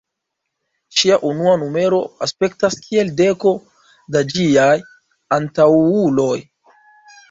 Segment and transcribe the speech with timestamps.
[1.01, 3.55] Ŝia unua numero aspektas kiel deko
[4.17, 4.75] da ĝiaj
[5.41, 6.37] antaŭuloj.